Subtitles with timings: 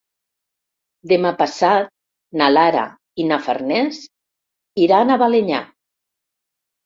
[1.09, 1.91] Demà passat
[2.41, 2.85] na Lara
[3.23, 3.99] i na Farners
[4.87, 5.61] iran a Balenyà.